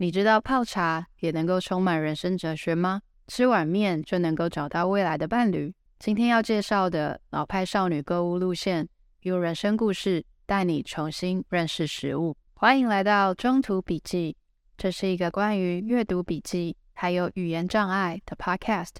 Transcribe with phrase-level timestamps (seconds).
[0.00, 3.02] 你知道泡茶也能够充满人生哲学吗？
[3.26, 5.74] 吃碗面就能够找到未来的伴侣？
[5.98, 8.88] 今天要介绍的老派少女购物路线，
[9.22, 12.36] 用人生故事带你重新认识食物。
[12.54, 14.36] 欢迎来到中途笔记，
[14.76, 18.94] 这是一个关于阅读笔记还有语言障碍的 podcast。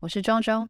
[0.00, 0.68] 我是中中，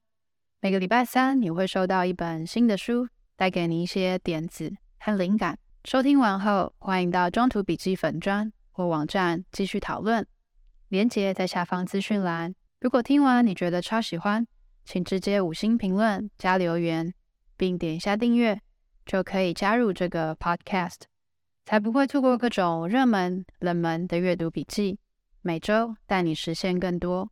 [0.60, 5.58] 每个礼拜三你会收到一本新的书，带给你一些点子和灵感。
[5.84, 8.52] 收听完后，欢迎到中途笔记粉专。
[8.74, 10.26] 或网站继续讨论，
[10.88, 12.52] 连接在下方资讯栏。
[12.80, 14.44] 如果听完你觉得超喜欢，
[14.84, 17.14] 请直接五星评论加留言，
[17.56, 18.60] 并点一下订阅，
[19.06, 21.02] 就可以加入这个 podcast，
[21.64, 24.98] 才不会错过各种热门、冷门的阅读笔记。
[25.40, 27.30] 每周带你实现更多。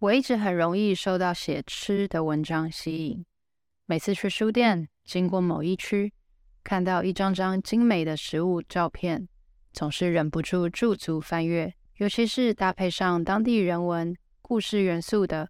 [0.00, 3.24] 我一直很容易受到写吃的文章吸引。
[3.84, 6.12] 每次去书店，经过某一区，
[6.62, 9.28] 看到一张张精美的食物照片，
[9.72, 11.74] 总是忍不住驻足翻阅。
[11.96, 15.48] 尤其是搭配上当地人文、故事元素的，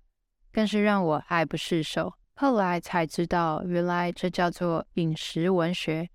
[0.51, 2.15] 更是让我爱不释手。
[2.37, 6.09] 后来才知道，原来这叫做饮食文学，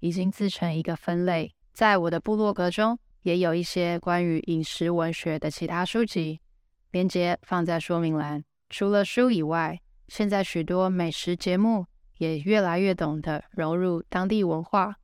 [0.00, 1.54] 已经自成一个分类。
[1.72, 6.42] 在我的部落格中，也有一些关于饮食文学的其他书籍。
[6.90, 8.44] 链接放在说明栏。
[8.70, 11.86] 除了书以外，现在许多美食节目
[12.18, 14.96] 也越来越懂得融入当地文化，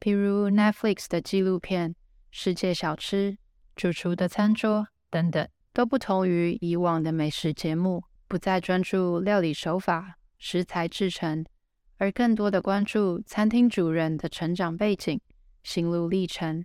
[0.00, 1.90] 譬如 Netflix 的纪录片
[2.30, 3.32] 《世界小吃》、
[3.74, 11.44] 《主厨的餐桌》等等，都不同于以往的美食节目，不再专注料理手法、食材制成，
[11.96, 15.18] 而更多的关注餐厅主人的成长背景、
[15.62, 16.64] 心路历程，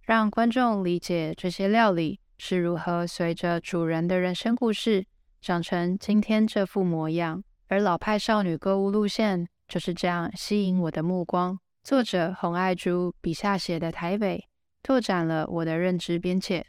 [0.00, 2.20] 让观众理解这些料理。
[2.44, 5.06] 是如何随着主人的人生故事
[5.40, 7.40] 长成今天这副模样？
[7.68, 11.56] 而老派少女购物路线就是这样吸引我的目光。
[11.84, 14.44] 作者洪爱珠笔下写的台北，
[14.82, 16.66] 拓展了我的认知边界。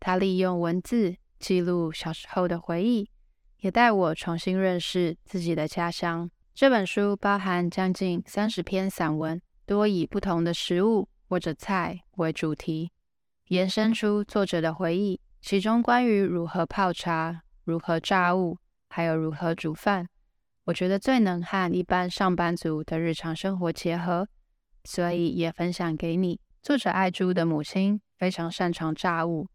[0.00, 3.08] 她利用文字记录小时候的回忆，
[3.60, 6.28] 也带我重新认识自己的家乡。
[6.52, 12.90] 这本书包含将近三十篇散文，多以不同的食物或者菜为主题。
[13.52, 18.56] 延伸出作者的回忆，其中关于如何泡茶、如何炸物，
[18.88, 20.08] 还有如何煮饭，
[20.64, 24.26] 我觉得最能和一般上班族的日常生活结合，
[24.84, 26.40] 所以也分享给你。
[26.62, 29.46] 作者爱珠的母亲非常擅长炸物，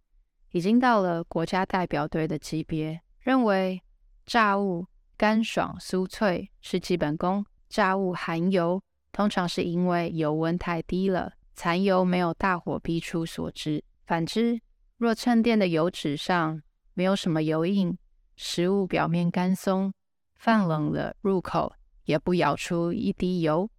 [0.52, 3.82] 已经到了国家代表队的级别，认为
[4.28, 4.86] 炸物
[5.18, 7.44] 干爽酥脆是基本功。
[7.68, 8.80] 炸物含油，
[9.12, 11.34] 通常是因为油温太低了。
[11.56, 13.84] 残油没有大火逼出所致。
[14.08, 14.62] 反之，
[14.96, 16.62] 若衬垫的油纸上
[16.94, 17.98] 没有什么油印，
[18.38, 19.94] 食物表面干松，
[20.36, 21.74] 放冷了入口
[22.06, 23.70] 也不咬出一滴油，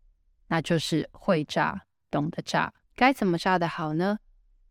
[0.48, 2.74] 那就是会炸，懂得炸。
[2.94, 4.18] 该怎么炸的好呢？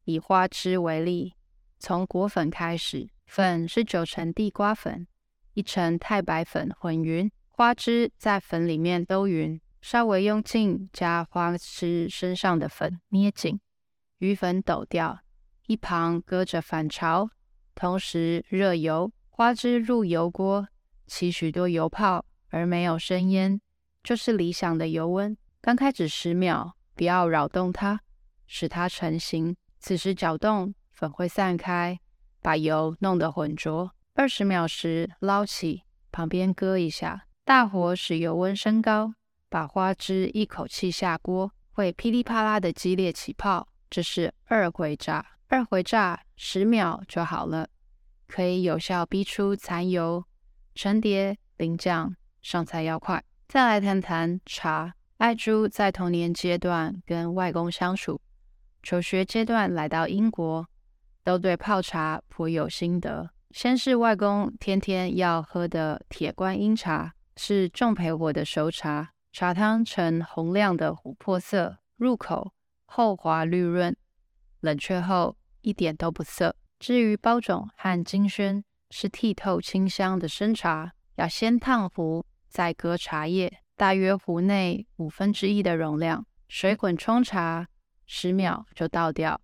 [0.03, 1.34] 以花枝为例，
[1.79, 5.07] 从裹粉开始，粉是九成地瓜粉，
[5.56, 9.59] 一成太白粉混匀，花枝在粉里面兜匀。
[9.81, 13.59] 稍微用劲加花枝身上的粉捏紧，
[14.19, 15.22] 余粉抖掉。
[15.67, 17.29] 一旁搁着反潮，
[17.75, 20.67] 同时热油，花枝入油锅，
[21.05, 23.59] 起许多油泡而没有生烟，
[24.01, 25.38] 就是理想的油温。
[25.59, 28.00] 刚开始十秒，不要扰动它，
[28.47, 29.56] 使它成型。
[29.79, 32.00] 此时搅动，粉会散开，
[32.41, 33.91] 把油弄得浑浊。
[34.16, 35.83] 二十秒时捞起，
[36.13, 39.13] 旁边搁一下，大火使油温升高。
[39.50, 45.36] 把花枝一口气下锅，会噼里啪啦的激烈起泡，这是二回炸。
[45.49, 47.69] 二回炸十秒就好了，
[48.27, 50.25] 可以有效逼出残油，
[50.75, 53.23] 盛碟淋酱，上菜要快。
[53.47, 54.93] 再来谈谈茶。
[55.17, 58.21] 爱珠在童年阶段跟外公相处，
[58.83, 60.67] 求学阶段来到英国，
[61.23, 63.29] 都对泡茶颇有心得。
[63.51, 69.11] 先是外公天天要喝的铁观音茶，是重焙火的熟茶。
[69.31, 72.53] 茶汤呈红亮的琥珀色，入口
[72.85, 73.95] 厚滑绿润，
[74.59, 76.56] 冷却后一点都不涩。
[76.80, 87.68] 至于包种和金萱，是剔透清香的生茶，要先烫壶，再搁茶叶，大约壶内五分之一的容量，水滚冲茶，
[88.06, 89.39] 十秒就倒掉，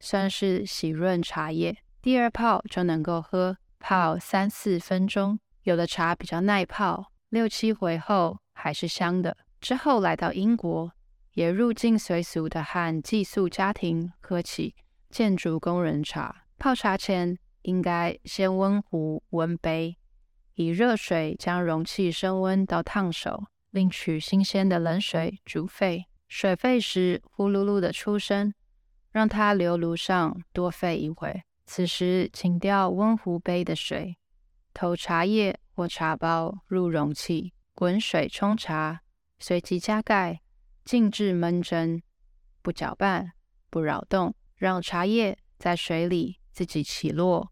[0.00, 1.76] 算是洗润茶叶。
[2.00, 8.38] 第二泡就能够喝，泡三四分钟，有的茶比较耐泡，六七回后。
[8.62, 9.34] 还是香的。
[9.58, 10.92] 之后来到英国，
[11.32, 14.74] 也入境随俗的和寄宿家庭喝起
[15.10, 19.96] 建筑工人茶，泡茶前应该先温壶温杯，
[20.54, 26.06] 以热水将容器升温到烫手，另取新鲜的冷水煮沸。
[26.28, 28.54] 水沸时呼噜噜的出声，
[29.10, 31.42] 让它留炉上多沸一会。
[31.66, 34.16] 此时请调温壶杯的水，
[34.72, 39.00] 投茶叶或茶包入容器，滚水冲茶，
[39.40, 40.40] 随即加盖，
[40.84, 42.00] 静置闷蒸，
[42.62, 43.32] 不搅拌，
[43.68, 47.50] 不扰动，让茶叶在水里自己起落、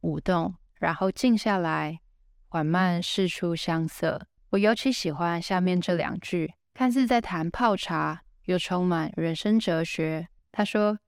[0.00, 2.00] 舞动，然后静下来，
[2.48, 4.26] 缓慢释出香色。
[4.48, 10.28] 我尤其喜欢下面这两句，看似在谈泡茶，又充满人生哲学。
[10.50, 10.98] 他说：“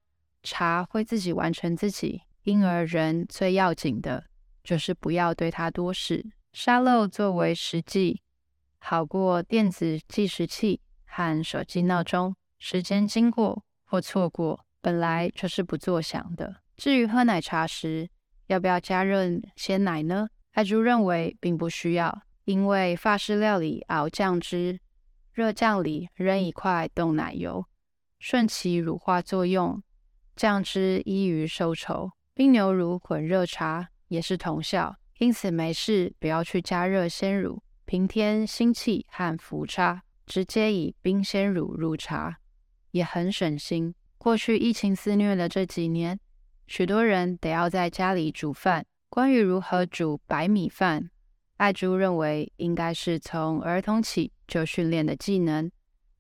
[0.45, 4.27] 茶会自己完成自己。”因而，人最要紧的
[4.63, 6.31] 就是不要对它多事。
[6.53, 8.21] 沙漏作为时计，
[8.81, 12.37] 好过电子计时器和手机闹钟。
[12.59, 16.57] 时间经过或错过，本来就是不作响的。
[16.77, 18.09] 至于喝奶茶时
[18.47, 19.23] 要不要加热
[19.57, 20.29] 鲜奶呢？
[20.53, 24.81] 艾珠认为并不需要，因为法式料理熬酱汁，
[25.33, 27.65] 热酱里扔一块冻奶油，
[28.19, 29.83] 顺其乳化作用，
[30.35, 32.11] 酱汁易于收稠。
[32.35, 37.63] 冰牛乳混热茶也是同效，因此没事不要去加热鲜乳。
[37.85, 42.39] 平添腥气和浮差，直接以冰鲜乳入茶
[42.91, 43.95] 也很省心。
[44.19, 46.19] 过去疫情肆虐的这几年，
[46.67, 48.85] 许多人得要在家里煮饭。
[49.09, 51.09] 关于如何煮白米饭，
[51.57, 55.71] 爱珠认为应该是从儿童起就训练的技能，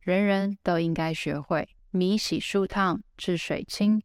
[0.00, 1.68] 人人都应该学会。
[1.90, 4.02] 米洗数烫至水清。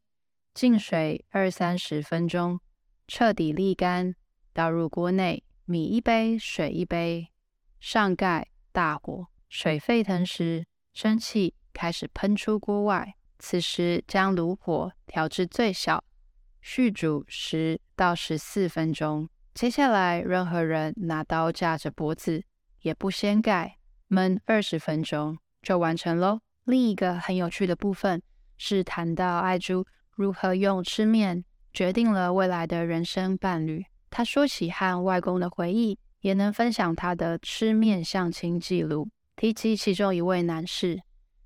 [0.54, 2.60] 浸水二三十分钟，
[3.08, 4.16] 彻底沥干，
[4.52, 7.30] 倒入锅内，米一杯，水一杯，
[7.80, 13.16] 上盖，大火，水沸腾时，蒸汽开始喷出锅外。
[13.40, 16.04] 此时将炉火调至最小，
[16.62, 19.30] 续煮十到十四分钟。
[19.54, 22.44] 接下来，任何人拿刀架着脖子，
[22.82, 23.78] 也不掀盖，
[24.10, 26.40] 焖二十分钟就完成喽。
[26.64, 28.22] 另一个很有趣的部分
[28.58, 29.86] 是谈到爱珠。
[30.16, 31.44] 如何用吃面
[31.74, 33.84] 决定了未来的人生伴侣？
[34.12, 39.10] 他说起和外公的回忆，也能分享他的吃面相亲记录。
[39.36, 41.02] 提及其中一位男士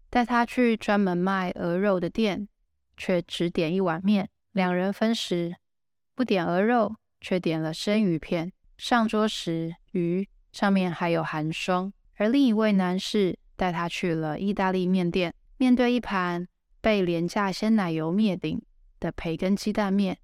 [0.09, 2.47] 带他去专门卖鹅肉的店，
[2.95, 4.29] 却只点一碗面。
[4.51, 5.55] 两人分食，
[6.15, 8.51] 不点鹅肉，却点了生鱼片。
[8.77, 11.91] 上桌时，鱼上面还有寒霜。
[12.15, 16.47] 而另一位男士带他去了意大利面店，面对一盘。
[16.79, 18.61] 被廉价鲜奶油灭顶
[18.99, 20.17] 的培根鸡蛋面，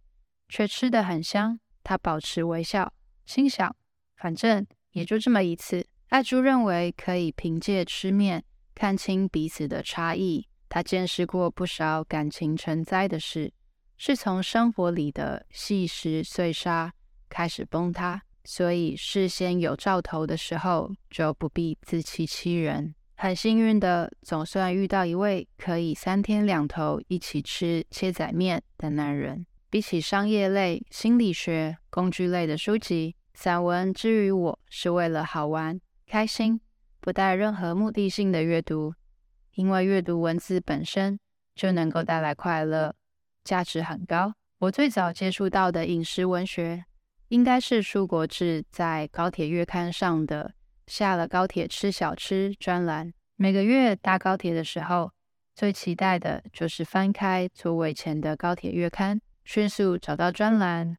[0.47, 1.59] 却吃得很香。
[1.83, 2.93] 他保持微笑，
[3.25, 3.75] 心想：
[4.15, 5.85] 反正也就这么一次。
[6.07, 10.47] 爱珠认为可以凭借吃面看清彼此的差异。
[10.69, 13.53] 他见识过不少感情成灾的事，
[13.97, 16.93] 是从生活里的细石碎沙
[17.29, 18.21] 开始崩塌。
[18.45, 22.93] 所以事先有兆头的时候，就不必自欺欺人。
[23.15, 29.45] 很幸运的，总算遇到一位可以三天两头一起吃切仔面的男人。
[29.69, 36.59] 比起商业类、心理学、工具类的书籍，散文之于我是为了好玩、开心，
[37.03, 38.93] 不带任何目的性的阅读。
[39.55, 41.19] 因为阅读文字本身
[41.53, 42.95] 就能够带来快乐，
[43.43, 44.33] 价值很高。
[44.59, 46.85] 我最早接触到的饮食文学，
[47.27, 50.53] 应该是舒国治在高铁月刊上的。
[50.87, 55.11] 下了高铁吃小吃专栏，每个月搭高铁的时候，
[55.53, 60.97] 最期待的就是翻开座位前的高铁月刊，迅速找到专栏，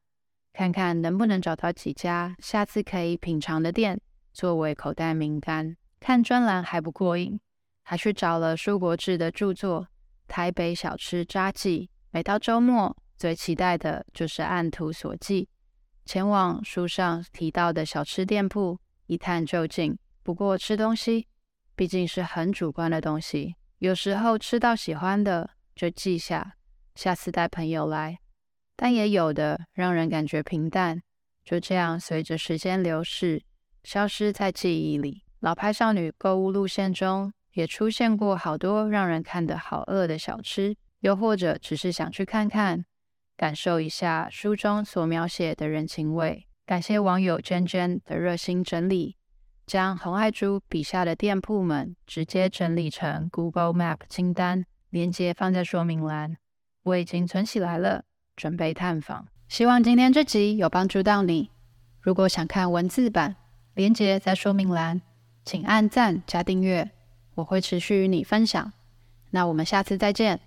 [0.53, 3.99] 看看能不能找到几家下次可以品尝的店
[4.31, 5.75] 作为口袋名单。
[5.99, 7.39] 看专栏还不过瘾，
[7.83, 9.83] 还去找了舒国志的著作
[10.27, 11.89] 《台北小吃札记》。
[12.11, 15.47] 每到周末，最期待的就是按图索骥，
[16.05, 18.79] 前往书上提到的小吃店铺。
[19.07, 19.97] 一探究竟。
[20.23, 21.27] 不过吃东西
[21.75, 26.55] 毕竟是很主观的东西，有时候吃到喜欢的就记下，
[26.95, 28.17] 下次带朋友来。
[28.75, 31.01] 但也有的让人感觉平淡，
[31.43, 33.43] 就这样随着时间流逝，
[33.83, 35.24] 消失在记忆里。
[35.45, 42.83] 老派少女购物路线中也出现过好多让人看得好饿的小吃，又或者只是想去看看，
[43.37, 46.47] 感受一下书中所描写的人情味。
[46.65, 49.17] 感谢网友娟娟的热心整理，
[49.67, 56.37] 将红爱珠笔下的店铺们直接整理成 Google Map 清单，链接放在说明栏。
[56.81, 58.03] 我已经存起来了，
[58.35, 59.27] 准备探访。
[59.47, 61.51] 希望今天这集有帮助到你。
[62.01, 63.35] 如果想看文字版，
[63.75, 65.03] 链接在说明栏，
[65.45, 66.89] 请按赞加订阅，
[67.35, 68.73] 我会持续与你分享。
[69.29, 70.39] 那我们下次再见。